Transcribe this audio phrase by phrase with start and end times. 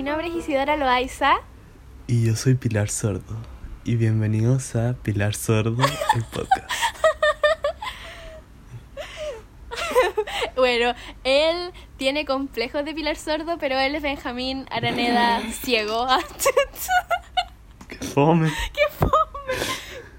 [0.00, 1.34] mi nombre es Isidora Loaiza.
[2.06, 3.36] Y yo soy Pilar Sordo.
[3.84, 5.84] Y bienvenidos a Pilar Sordo,
[6.16, 6.70] el podcast.
[10.56, 16.06] bueno, él tiene complejos de Pilar Sordo, pero él es Benjamín Araneda ciego.
[17.88, 18.50] ¡Qué fome!
[18.72, 19.12] ¡Qué fome!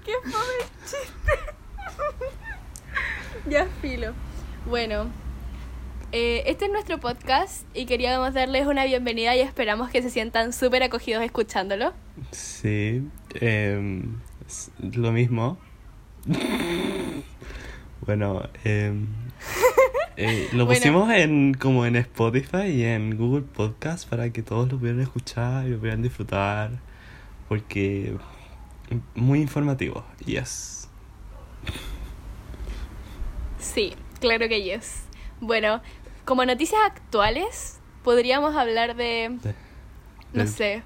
[0.04, 0.54] ¡Qué fome
[0.84, 1.32] chiste!
[3.50, 4.12] ya filo.
[4.64, 5.10] Bueno,
[6.12, 10.52] eh, este es nuestro podcast y queríamos darles una bienvenida y esperamos que se sientan
[10.52, 11.94] súper acogidos escuchándolo.
[12.30, 13.02] Sí,
[13.34, 14.04] eh,
[14.80, 15.58] lo mismo.
[18.06, 19.06] bueno, em,
[20.18, 24.78] eh, lo pusimos en como en Spotify y en Google Podcast para que todos lo
[24.78, 26.72] pudieran escuchar y lo pudieran disfrutar
[27.48, 28.14] porque
[29.14, 30.90] muy informativo, yes.
[33.58, 35.04] Sí, claro que yes.
[35.40, 35.80] Bueno,
[36.24, 39.38] como noticias actuales, podríamos hablar de...
[40.32, 40.82] no sé.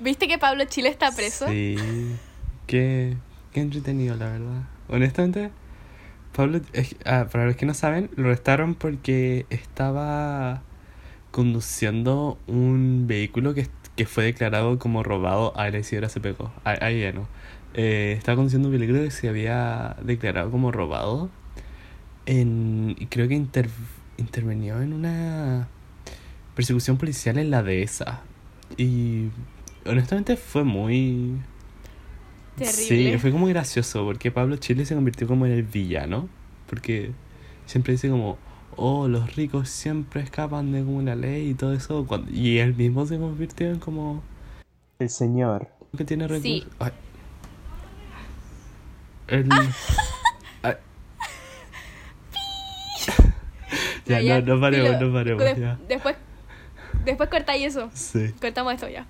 [0.00, 1.46] ¿Viste que Pablo Chile está preso?
[1.48, 1.76] Sí.
[2.66, 3.16] Qué,
[3.52, 4.62] qué entretenido, la verdad.
[4.88, 5.50] Honestamente,
[6.34, 6.60] Pablo,
[7.04, 10.62] ah, para los que no saben, lo arrestaron porque estaba
[11.30, 15.56] conduciendo un vehículo que, que fue declarado como robado.
[15.56, 16.52] a la Isidora se pegó.
[16.64, 17.28] Ahí ya no.
[17.74, 21.30] Eh, estaba conduciendo un vehículo que se había declarado como robado.
[22.26, 23.68] En, y creo que inter,
[24.22, 25.68] intervenió en una
[26.54, 28.22] persecución policial en la dehesa.
[28.76, 29.28] Y
[29.86, 31.38] honestamente fue muy...
[32.56, 33.12] Terrible.
[33.12, 36.28] Sí, fue como gracioso porque Pablo Chile se convirtió como en el villano.
[36.68, 37.12] Porque
[37.66, 38.38] siempre dice como,
[38.76, 42.06] oh, los ricos siempre escapan de como la ley y todo eso.
[42.30, 44.22] y él mismo se convirtió en como...
[44.98, 45.68] El señor.
[45.96, 46.42] Que tiene recursos.
[46.42, 46.92] Sí.
[49.28, 49.48] El...
[54.18, 55.44] ya, no, no paremos, no paremos.
[55.88, 56.16] Después,
[57.04, 57.90] después cortáis eso.
[57.94, 58.32] Sí.
[58.40, 59.06] Cortamos esto ya.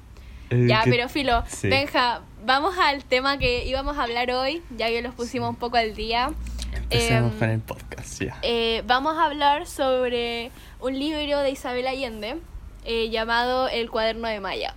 [0.50, 5.00] Eh, ya, pero Filo, Benja, vamos al tema que íbamos a hablar hoy, ya que
[5.00, 6.32] los pusimos un poco al día.
[6.74, 8.36] Empecemos em, con el podcast, ya.
[8.42, 10.50] Eh, vamos a hablar sobre
[10.80, 12.38] un libro de Isabel Allende
[12.84, 14.74] eh, llamado El cuaderno de Maya.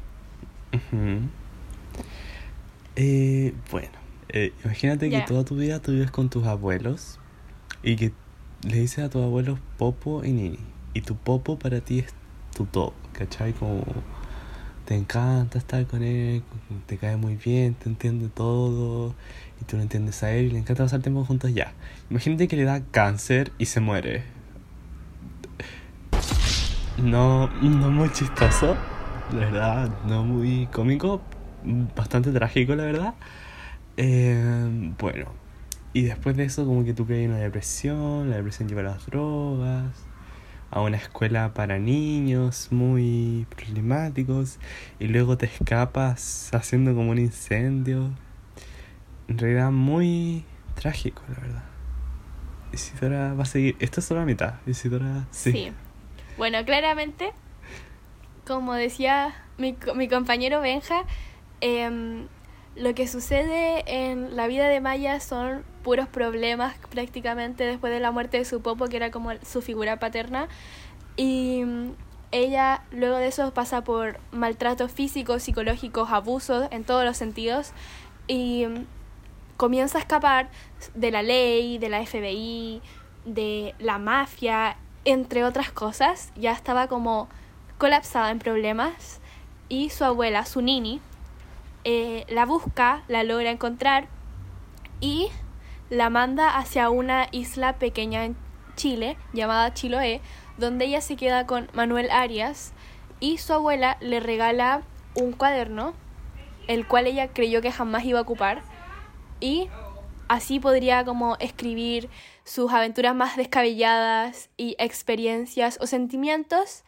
[3.71, 3.97] bueno,
[4.63, 7.19] imagínate que toda tu vida tú vives con tus abuelos
[7.81, 8.11] y que
[8.63, 10.59] le dices a tus abuelos Popo y Nini.
[10.93, 12.13] Y tu Popo para ti es
[12.55, 13.53] tu top, ¿cachai?
[13.53, 13.83] Como
[14.85, 16.43] te encanta estar con él,
[16.85, 19.15] te cae muy bien, te entiende todo
[19.61, 21.73] y tú lo entiendes a él y le encanta pasar tiempo juntos ya.
[22.09, 24.23] Imagínate que le da cáncer y se muere.
[26.97, 28.77] No, no muy chistoso,
[29.33, 31.21] la verdad, no muy cómico,
[31.95, 33.13] bastante trágico, la verdad.
[33.97, 35.42] Eh, bueno,
[35.93, 38.85] y después de eso como que tú caes en una depresión, la depresión lleva a
[38.85, 40.05] las drogas,
[40.71, 44.57] a una escuela para niños muy problemáticos
[44.99, 48.09] y luego te escapas haciendo como un incendio.
[49.27, 50.43] En realidad muy
[50.73, 51.63] trágico, la verdad.
[52.73, 53.75] Isidora va a seguir.
[53.79, 54.55] Esto es solo la mitad.
[54.65, 55.51] Isidora, sí.
[55.51, 55.71] sí.
[56.37, 57.33] Bueno, claramente,
[58.47, 61.03] como decía mi, mi compañero Benja,
[61.61, 62.25] eh,
[62.75, 68.11] lo que sucede en la vida de Maya son puros problemas prácticamente después de la
[68.11, 70.47] muerte de su popo, que era como su figura paterna.
[71.15, 71.91] Y mm,
[72.31, 77.73] ella luego de eso pasa por maltratos físicos, psicológicos, abusos en todos los sentidos.
[78.27, 78.85] Y mm,
[79.57, 80.49] comienza a escapar
[80.95, 82.81] de la ley, de la FBI,
[83.25, 86.31] de la mafia, entre otras cosas.
[86.35, 87.29] Ya estaba como
[87.77, 89.19] colapsada en problemas.
[89.69, 91.01] Y su abuela, su nini,
[91.83, 94.07] eh, la busca, la logra encontrar
[94.99, 95.29] y
[95.89, 98.35] la manda hacia una isla pequeña en
[98.75, 100.21] Chile llamada Chiloé,
[100.57, 102.73] donde ella se queda con Manuel Arias
[103.19, 104.81] y su abuela le regala
[105.15, 105.93] un cuaderno,
[106.67, 108.63] el cual ella creyó que jamás iba a ocupar
[109.39, 109.69] y
[110.27, 112.09] así podría como escribir
[112.43, 116.83] sus aventuras más descabelladas y experiencias o sentimientos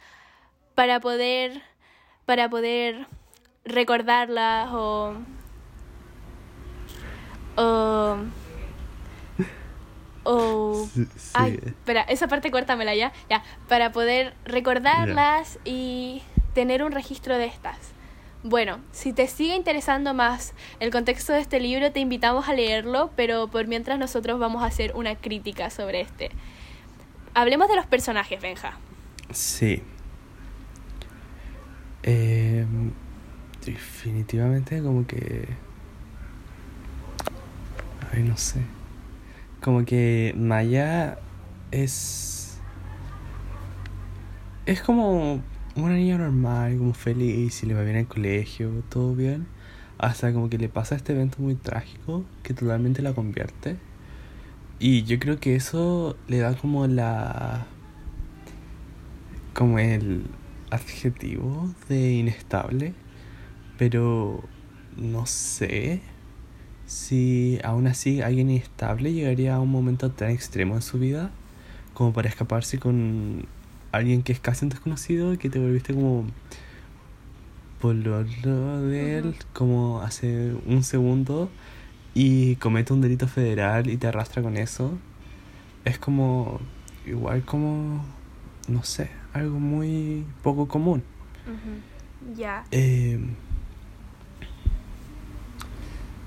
[0.74, 1.62] para poder
[2.26, 3.08] para poder
[3.66, 5.14] recordarlas o...
[7.58, 8.18] o
[10.26, 10.90] o
[11.34, 16.24] ay, espera, esa parte cuértamela ya, ya, para poder recordarlas y
[16.54, 17.78] tener un registro de estas.
[18.44, 23.12] Bueno, si te sigue interesando más el contexto de este libro, te invitamos a leerlo,
[23.16, 26.32] pero por mientras nosotros vamos a hacer una crítica sobre este.
[27.34, 28.78] Hablemos de los personajes, Benja.
[29.32, 29.82] Sí.
[32.04, 32.66] Eh,
[33.66, 35.48] definitivamente como que...
[38.14, 38.62] Ay, no sé.
[39.62, 41.18] Como que Maya
[41.72, 42.60] es...
[44.66, 45.42] Es como
[45.76, 49.48] una niña normal, como feliz, y le va bien el colegio, todo bien.
[49.98, 53.78] Hasta como que le pasa este evento muy trágico que totalmente la convierte.
[54.80, 57.66] Y yo creo que eso le da como la.
[59.54, 60.26] como el
[60.70, 62.94] adjetivo de inestable.
[63.78, 64.44] Pero
[64.98, 66.02] no sé
[66.86, 71.32] si aún así alguien inestable llegaría a un momento tan extremo en su vida
[71.94, 73.48] como para escaparse con
[73.92, 76.26] alguien que es casi un desconocido y que te volviste como
[77.82, 81.50] pololo de él como hace un segundo
[82.14, 84.98] y comete un delito federal y te arrastra con eso.
[85.84, 86.60] Es como
[87.06, 88.04] igual como
[88.68, 91.04] no sé, algo muy poco común.
[92.36, 92.66] Ya.
[92.72, 93.20] Eh,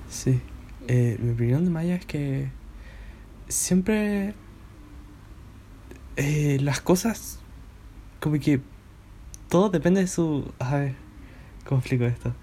[0.09, 0.41] sí.
[0.87, 2.49] Eh, mi opinión de Maya es que
[3.47, 4.33] siempre
[6.15, 7.39] eh, las cosas
[8.19, 8.59] como que
[9.49, 10.95] todo depende de su a ver
[11.65, 12.33] cómo explico esto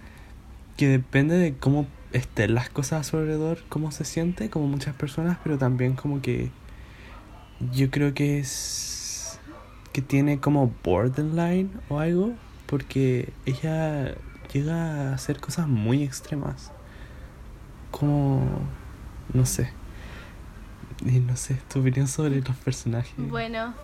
[0.77, 4.95] que depende de cómo estén las cosas a su alrededor cómo se siente como muchas
[4.95, 6.51] personas pero también como que
[7.73, 9.41] yo creo que es
[9.93, 12.33] que tiene como borderline o algo
[12.67, 14.15] porque ella
[14.53, 16.73] llega a hacer cosas muy extremas
[17.99, 18.43] como
[19.33, 19.73] no sé
[21.05, 23.75] y no sé tu opinión sobre los personajes Bueno,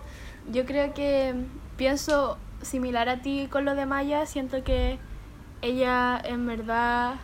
[0.51, 1.35] yo creo que
[1.77, 4.25] pienso similar a ti con lo de Maya.
[4.25, 4.99] Siento que
[5.61, 7.15] ella en verdad,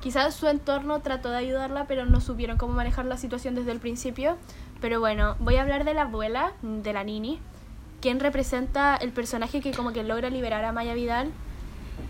[0.00, 3.80] quizás su entorno trató de ayudarla, pero no supieron cómo manejar la situación desde el
[3.80, 4.36] principio.
[4.80, 7.40] Pero bueno, voy a hablar de la abuela, de la Nini,
[8.00, 11.30] quien representa el personaje que como que logra liberar a Maya Vidal.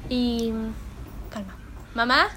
[0.09, 0.53] Y...
[1.31, 1.57] Calma.
[1.95, 2.29] Mamá.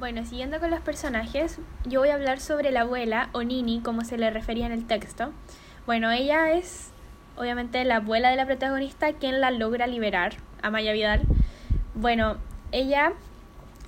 [0.00, 4.02] Bueno, siguiendo con los personajes, yo voy a hablar sobre la abuela, o Nini, como
[4.02, 5.30] se le refería en el texto.
[5.84, 6.88] Bueno, ella es
[7.36, 11.20] obviamente la abuela de la protagonista quien la logra liberar, a Maya Vidal.
[11.94, 12.38] Bueno,
[12.72, 13.12] ella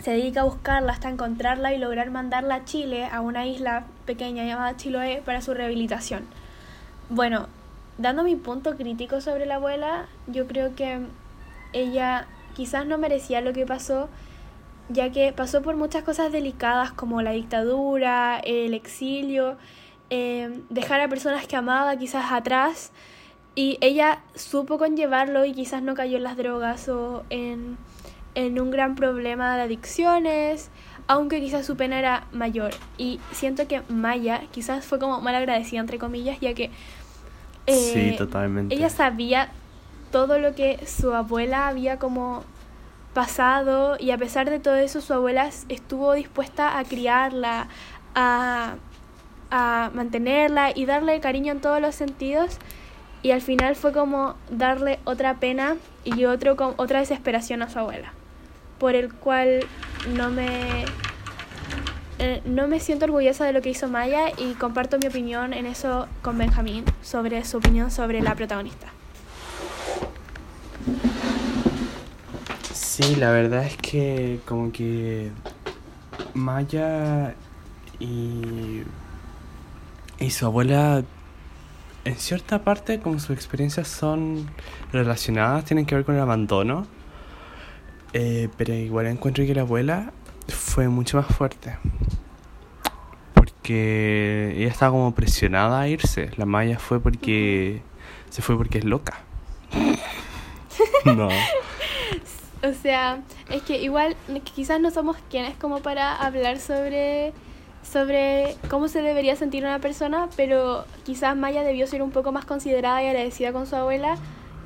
[0.02, 4.44] se dedica a buscarla hasta encontrarla y lograr mandarla a Chile, a una isla pequeña
[4.44, 6.26] llamada Chiloé, para su rehabilitación.
[7.08, 7.46] Bueno,
[7.96, 11.00] dando mi punto crítico sobre la abuela, yo creo que
[11.72, 14.10] ella quizás no merecía lo que pasó,
[14.92, 19.56] ya que pasó por muchas cosas delicadas como la dictadura, el exilio,
[20.10, 22.92] eh, dejar a personas que amaba quizás atrás,
[23.54, 27.76] y ella supo conllevarlo y quizás no cayó en las drogas o en,
[28.34, 30.70] en un gran problema de adicciones,
[31.06, 32.72] aunque quizás su pena era mayor.
[32.96, 36.70] Y siento que Maya quizás fue como mal agradecida, entre comillas, ya que
[37.66, 38.74] sí, eh, totalmente.
[38.74, 39.50] ella sabía
[40.10, 42.44] todo lo que su abuela había como
[43.14, 47.68] pasado y a pesar de todo eso su abuela estuvo dispuesta a criarla,
[48.14, 48.76] a,
[49.50, 52.58] a mantenerla y darle cariño en todos los sentidos
[53.22, 58.12] y al final fue como darle otra pena y otro, otra desesperación a su abuela,
[58.78, 59.60] por el cual
[60.16, 60.84] no me,
[62.18, 65.66] eh, no me siento orgullosa de lo que hizo Maya y comparto mi opinión en
[65.66, 68.88] eso con Benjamín sobre su opinión sobre la protagonista.
[72.72, 75.30] Sí, la verdad es que como que
[76.34, 77.34] Maya
[78.00, 78.82] y,
[80.18, 81.04] y su abuela
[82.04, 84.50] en cierta parte como sus experiencias son
[84.92, 86.86] relacionadas, tienen que ver con el abandono,
[88.12, 90.12] eh, pero igual encuentro que la abuela
[90.48, 91.76] fue mucho más fuerte.
[93.34, 96.30] Porque ella estaba como presionada a irse.
[96.36, 97.82] La Maya fue porque
[98.30, 99.20] se fue porque es loca.
[101.04, 101.28] no.
[102.68, 104.16] O sea, es que igual
[104.54, 107.32] quizás no somos quienes como para hablar sobre
[107.82, 112.44] sobre cómo se debería sentir una persona, pero quizás Maya debió ser un poco más
[112.44, 114.16] considerada y agradecida con su abuela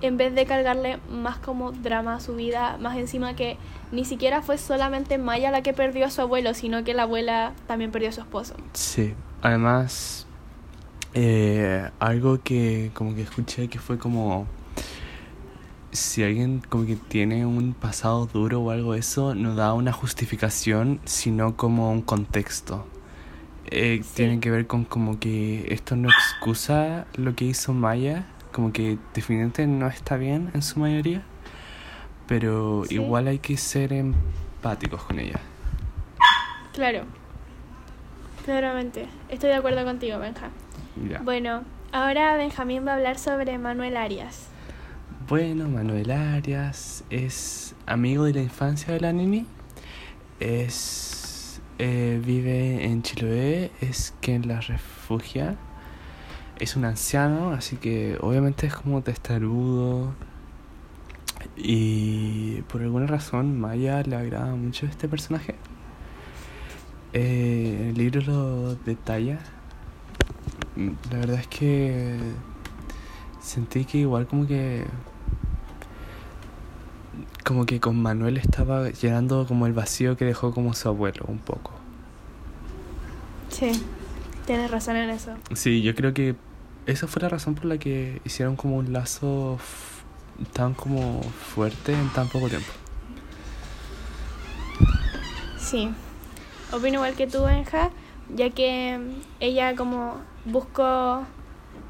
[0.02, 3.56] en vez de cargarle más como drama a su vida, más encima que
[3.92, 7.54] ni siquiera fue solamente Maya la que perdió a su abuelo, sino que la abuela
[7.66, 8.54] también perdió a su esposo.
[8.74, 10.26] Sí, además,
[11.14, 14.46] eh, algo que como que escuché que fue como,
[15.96, 19.92] si alguien como que tiene un pasado duro o algo de eso, no da una
[19.92, 22.86] justificación, sino como un contexto.
[23.70, 24.10] Eh, Sí.
[24.14, 28.98] Tiene que ver con como que esto no excusa lo que hizo Maya, como que
[29.14, 31.22] definitivamente no está bien en su mayoría,
[32.28, 32.94] pero Sí.
[32.94, 35.40] igual hay que ser empáticos con ella.
[36.72, 37.04] Claro.
[38.44, 39.08] Claramente.
[39.28, 40.50] Estoy de acuerdo contigo, Benja.
[41.10, 41.20] Ya.
[41.22, 44.48] Bueno, ahora Benjamín va a hablar sobre Manuel Arias.
[45.28, 49.44] Bueno, Manuel Arias es amigo de la infancia de la Nini.
[50.38, 55.56] Es eh, vive en Chiloé, es quien la refugia.
[56.60, 60.14] Es un anciano, así que obviamente es como testarudo.
[61.56, 65.56] Y por alguna razón, Maya le agrada mucho este personaje.
[67.12, 69.40] Eh, el libro lo detalla.
[70.76, 72.16] Mm, La verdad es que
[73.40, 74.84] sentí que igual como que
[77.46, 81.38] como que con Manuel estaba llenando como el vacío que dejó como su abuelo un
[81.38, 81.70] poco.
[83.50, 83.70] Sí,
[84.46, 85.30] tienes razón en eso.
[85.54, 86.34] Sí, yo creo que
[86.86, 89.60] esa fue la razón por la que hicieron como un lazo
[90.54, 92.72] tan como fuerte en tan poco tiempo.
[95.56, 95.88] Sí,
[96.72, 97.90] opino igual que tú, Benja,
[98.34, 98.98] ya que
[99.38, 101.22] ella como buscó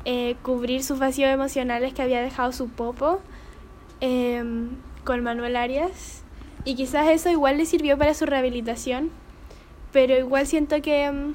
[0.05, 3.23] eh, cubrir sus vacíos emocionales que había dejado su popo
[4.03, 4.69] em,
[5.07, 6.23] con Manuel Arias
[6.67, 9.11] y quizás eso igual le sirvió para su rehabilitación,
[9.93, 11.35] pero igual siento que, mm,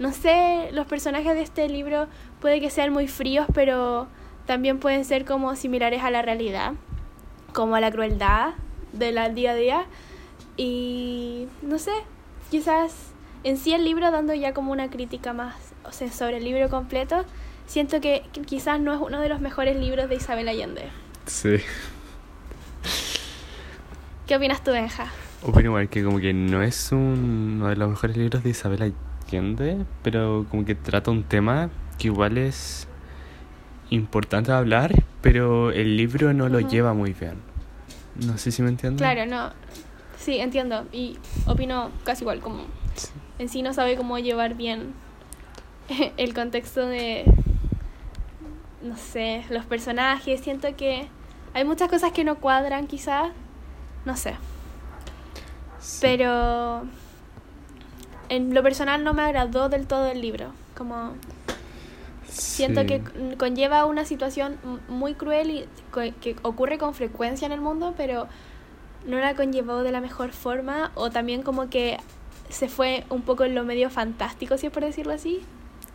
[0.00, 2.08] no sé, los personajes de este libro
[2.40, 4.08] puede que sean muy fríos, pero
[4.44, 6.72] también pueden ser como similares a la realidad,
[7.54, 8.54] como a la crueldad
[8.92, 9.86] del día a día.
[10.56, 11.92] Y no sé,
[12.50, 13.12] quizás
[13.44, 16.68] en sí el libro dando ya como una crítica más, o sea, sobre el libro
[16.68, 17.24] completo,
[17.66, 20.90] siento que que quizás no es uno de los mejores libros de Isabel Allende.
[21.26, 21.58] Sí.
[24.26, 25.06] ¿Qué opinas tú, Benja?
[25.42, 28.94] Opino igual que como que no es un- uno de los mejores libros de Isabel
[29.26, 32.86] Allende, pero como que trata un tema que igual es
[33.90, 37.34] importante hablar, pero el libro no lo lleva muy bien.
[38.24, 39.00] No sé si me entiendes.
[39.00, 39.52] Claro, no.
[40.18, 40.86] Sí, entiendo.
[40.92, 42.64] Y opino casi igual, como
[42.94, 43.08] Sí.
[43.38, 44.92] en sí no sabe cómo llevar bien
[46.16, 47.24] el contexto de,
[48.82, 50.40] no sé, los personajes.
[50.40, 51.08] Siento que
[51.54, 53.30] hay muchas cosas que no cuadran quizás,
[54.04, 54.36] no sé.
[55.80, 55.98] Sí.
[56.02, 56.82] Pero
[58.28, 60.52] en lo personal no me agradó del todo el libro.
[60.76, 61.12] Como
[62.28, 62.86] siento Sí.
[62.86, 64.56] que conlleva una situación
[64.88, 65.68] muy cruel y
[66.20, 68.26] que ocurre con frecuencia en el mundo, pero
[69.06, 71.98] no la conllevó de la mejor forma o también como que
[72.48, 75.42] se fue un poco en lo medio fantástico, si es por decirlo así.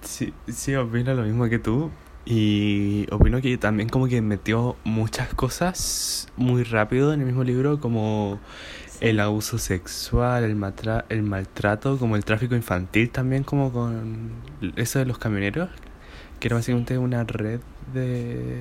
[0.02, 1.90] Sí, sí, opino lo mismo que tú.
[2.29, 7.79] Y opino que también como que metió muchas cosas muy rápido en el mismo libro,
[7.79, 8.38] como
[9.00, 14.31] el abuso sexual, el, matra- el maltrato, como el tráfico infantil también, como con
[14.75, 15.69] eso de los camioneros,
[16.41, 17.62] que era básicamente una red
[17.93, 18.57] de...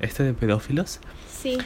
[0.00, 1.00] Este de pedófilos.
[1.30, 1.58] Sí,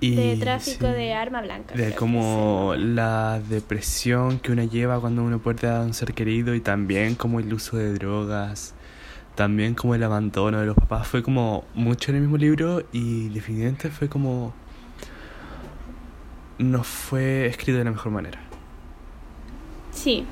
[0.00, 1.74] Y, de tráfico sí, de arma blanca.
[1.74, 6.60] De como la depresión que uno lleva cuando uno pierde a un ser querido y
[6.60, 8.74] también como el uso de drogas,
[9.36, 13.28] también como el abandono de los papás, fue como mucho en el mismo libro y
[13.28, 14.52] definitivamente fue como...
[16.58, 18.40] No fue escrito de la mejor manera.
[19.92, 20.24] Sí.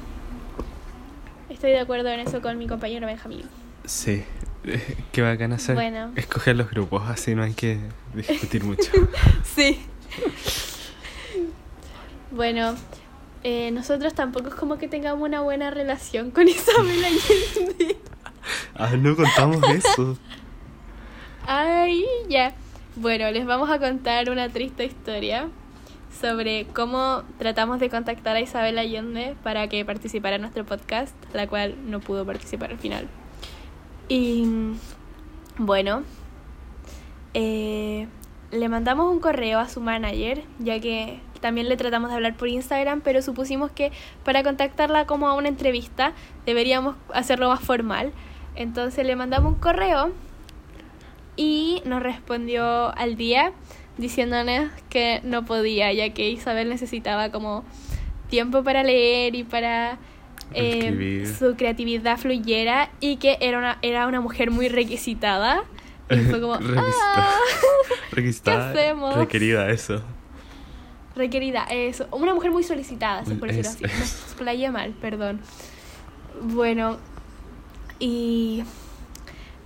[1.50, 3.42] Estoy de acuerdo en eso con mi compañero Benjamín.
[3.84, 4.24] Sí,
[5.12, 5.74] qué bacán hacer.
[5.74, 6.12] Bueno.
[6.16, 7.78] Escoger los grupos, así no hay que
[8.14, 8.90] discutir mucho.
[9.54, 9.80] Sí.
[12.30, 12.74] Bueno,
[13.42, 17.98] eh, nosotros tampoco es como que tengamos una buena relación con Isabel Allende.
[18.76, 20.18] Ah, no contamos eso.
[21.46, 22.54] Ay, ya.
[22.96, 25.48] Bueno, les vamos a contar una triste historia
[26.20, 31.46] sobre cómo tratamos de contactar a Isabel Allende para que participara en nuestro podcast, la
[31.46, 33.08] cual no pudo participar al final.
[34.08, 34.46] Y
[35.58, 36.02] bueno,
[37.34, 38.06] eh,
[38.50, 42.48] le mandamos un correo a su manager, ya que también le tratamos de hablar por
[42.48, 43.92] Instagram, pero supusimos que
[44.24, 46.12] para contactarla como a una entrevista
[46.46, 48.12] deberíamos hacerlo más formal.
[48.56, 50.12] Entonces le mandamos un correo
[51.36, 53.52] y nos respondió al día
[53.98, 57.64] diciéndonos que no podía, ya que Isabel necesitaba como
[58.28, 59.98] tiempo para leer y para
[60.52, 65.64] eh, su creatividad fluyera y que era una, era una mujer muy requisitada.
[66.10, 67.28] Y fue como, Requisitada.
[67.28, 67.38] "Ah,
[68.12, 68.72] Requisitada.
[68.72, 69.16] ¿Qué hacemos?
[69.16, 70.02] Requerida, eso.
[71.16, 72.06] requerida, eso.
[72.12, 73.84] Una mujer muy solicitada, si por decirlo así.
[73.84, 75.40] Me explayé mal, perdón.
[76.42, 76.98] Bueno,
[78.06, 78.62] y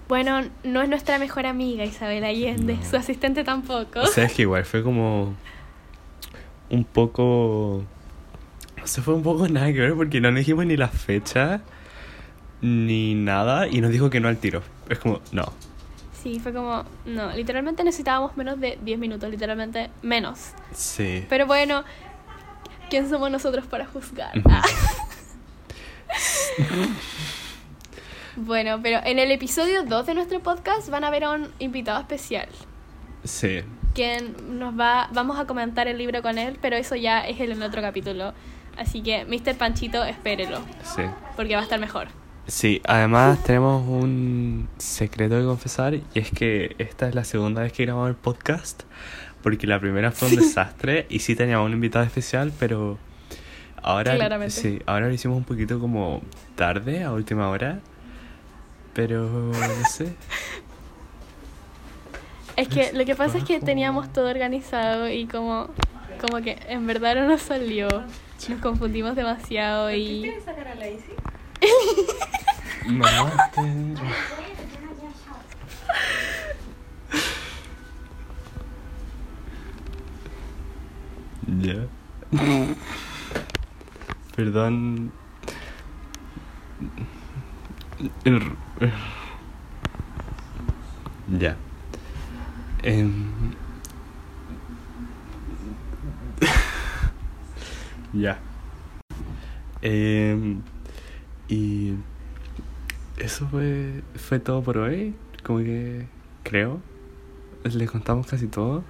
[0.09, 2.85] bueno, no es nuestra mejor amiga Isabel Allende, No.
[2.89, 4.01] su asistente tampoco.
[4.01, 5.35] O sea, es que igual fue como
[6.71, 7.79] un poco...
[8.81, 11.63] O sea, fue un poco nada que ver porque no le dijimos ni la fecha
[12.61, 14.63] ni nada y nos dijo que no al tiro.
[14.89, 15.53] Es como, no.
[16.23, 20.53] Sí, fue como, no, literalmente necesitábamos menos de 10 minutos, literalmente menos.
[20.73, 21.27] Sí.
[21.29, 21.83] Pero bueno,
[22.89, 24.33] ¿quién somos nosotros para juzgar?
[28.39, 32.01] bueno, pero en el episodio 2 de nuestro podcast van a ver a un invitado
[32.01, 32.49] especial.
[33.25, 33.61] Sí.
[33.95, 37.51] quien nos va, vamos a comentar el libro con él, pero eso ya es en
[37.51, 38.33] el otro capítulo.
[38.77, 39.57] Así que, Mr.
[39.57, 41.03] Panchito, espérelo, Sí.
[41.35, 42.07] porque va a estar mejor.
[42.47, 47.73] Sí, además tenemos un secreto que confesar y es que esta es la segunda vez
[47.73, 48.85] que grabamos el podcast
[49.43, 52.99] porque la primera fue un desastre y sí teníamos un invitado especial, pero
[53.83, 54.55] ahora Claramente.
[54.55, 56.23] sí, ahora lo hicimos un poquito como
[56.55, 57.81] tarde, a última hora,
[58.99, 60.13] pero no sé.
[62.57, 65.69] Es que lo que pasa es que teníamos todo organizado y como,
[66.21, 67.87] como que en verdad no nos salió.
[68.49, 70.29] Nos confundimos demasiado y...
[70.45, 70.87] sacar a la
[73.55, 73.95] te-
[81.63, 81.87] Ya.
[84.37, 85.13] Perdón.
[88.25, 88.57] El-
[91.39, 91.57] Ya.
[92.83, 93.53] Em.
[98.15, 98.39] ya.
[99.83, 100.63] Em,
[101.49, 101.95] y
[103.19, 105.15] eso fue, fue todo por hoy.
[105.45, 106.07] Como que
[106.45, 106.81] creo.
[107.65, 108.83] Le contamos casi todo.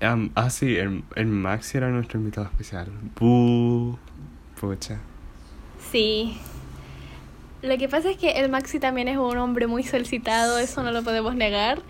[0.00, 2.88] Ah, sí, el, el Maxi era nuestro invitado especial.
[3.18, 3.96] Buh.
[4.60, 5.00] Pucha.
[5.90, 6.38] Sí.
[7.66, 10.92] Lo que pasa es que el Maxi también es un hombre muy solicitado, eso no
[10.92, 11.80] lo podemos negar.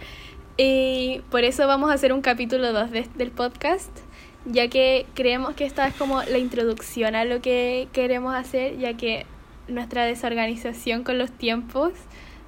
[0.56, 3.90] Y por eso vamos a hacer un capítulo 2 del podcast,
[4.46, 8.94] ya que creemos que esta es como la introducción a lo que queremos hacer, ya
[8.94, 9.26] que
[9.68, 11.92] nuestra desorganización con los tiempos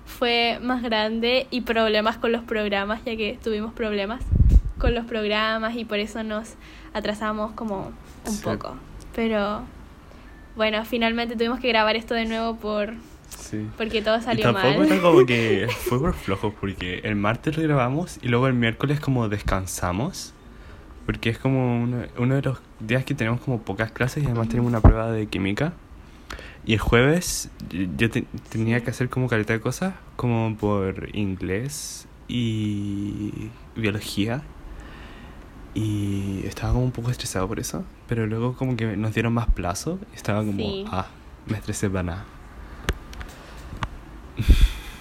[0.07, 4.23] fue más grande y problemas con los programas, ya que tuvimos problemas
[4.79, 6.55] con los programas y por eso nos
[6.95, 7.93] atrasamos como
[8.25, 8.43] un Sí.
[8.43, 8.77] poco.
[9.15, 9.63] Pero
[10.57, 12.95] bueno, finalmente tuvimos que grabar esto de nuevo por
[13.51, 13.67] Sí.
[13.77, 14.93] porque todo Y salió tampoco mal.
[14.93, 19.01] era como que fue por flojos, porque el martes lo grabamos y luego el miércoles
[19.01, 20.35] como descansamos.
[21.07, 24.49] Porque es como uno, uno de los días que tenemos como pocas clases y además
[24.49, 25.73] tenemos una prueba de química.
[26.67, 31.09] Y el jueves yo- yo te- tenía que hacer como caleta de cosas, como por
[31.17, 34.43] inglés y biología.
[35.75, 37.85] Y estaba como un poco estresado por eso.
[38.07, 40.85] Pero luego como que nos dieron más plazo y estaba como, Sí.
[40.91, 41.07] ah,
[41.47, 42.25] me estresé para nada.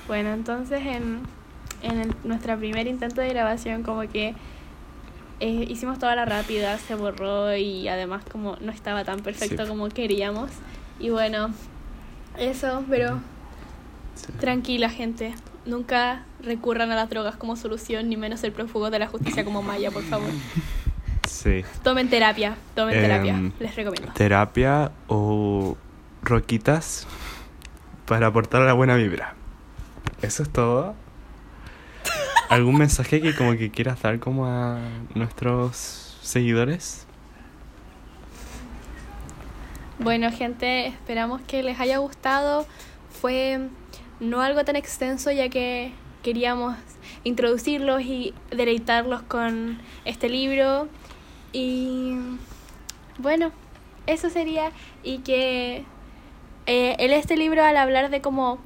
[0.08, 1.22] Bueno, entonces en,
[1.82, 4.36] en el- nuestra primer intento de grabación como que
[5.40, 9.70] eh, hicimos toda la rápida, se borró y además como no estaba tan perfecto Sí.
[9.70, 10.50] como queríamos.
[11.00, 11.52] Y bueno,
[12.38, 13.20] eso, pero
[14.16, 14.32] Sí.
[14.40, 19.08] tranquila gente, nunca recurran a las drogas como solución, ni menos el prófugo de la
[19.08, 20.30] justicia como Maya, por favor.
[21.28, 21.64] Sí.
[21.84, 24.12] Tomen terapia, tomen terapia, Em, les recomiendo.
[24.14, 25.78] terapia o
[26.24, 27.06] roquitas
[28.08, 29.36] para aportar la buena vibra.
[30.22, 30.96] Eso es todo.
[32.50, 34.80] ¿Algún mensaje que como que quieras dar como a
[35.14, 37.06] nuestros seguidores?
[40.00, 42.66] Bueno, gente, esperamos que les haya gustado.
[43.22, 43.70] Fue
[44.20, 45.92] no algo tan extenso ya que
[46.24, 46.78] queríamos
[47.24, 50.88] introducirlos y deleitarlos con este libro.
[51.52, 52.16] Y
[53.18, 53.52] bueno,
[54.06, 54.72] eso sería.
[55.04, 55.84] Y que
[56.66, 58.60] eh, en este libro al hablar de como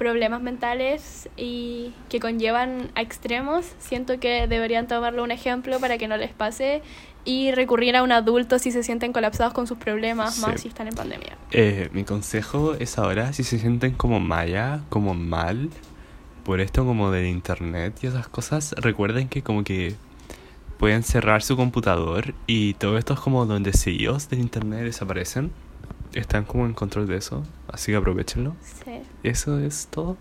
[0.00, 6.08] problemas mentales y que conllevan a extremos, siento que deberían tomarlo un ejemplo para que
[6.08, 6.80] no les pase
[7.26, 10.40] y recurrir a un adulto si se sienten colapsados con sus problemas, Sí.
[10.40, 11.36] más si están en pandemia.
[11.50, 15.68] Eh, mi consejo es ahora, si se sienten como maya, como mal,
[16.44, 19.96] por esto como del internet y esas cosas, recuerden que como que
[20.78, 25.52] pueden cerrar su computador y todo esto es como donde sellos del internet desaparecen.
[26.14, 28.54] Están como en control de eso, así que aprovechenlo.
[28.84, 29.00] Sí.
[29.22, 30.16] Eso es todo.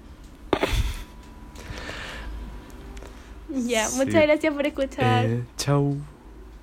[3.50, 3.98] Ya, Sí.
[3.98, 5.26] muchas gracias por escuchar.
[5.26, 5.98] Eh, chau.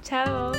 [0.04, 0.52] Chao.